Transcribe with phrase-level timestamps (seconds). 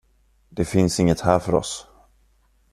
[0.49, 1.87] Det finns inget här för oss.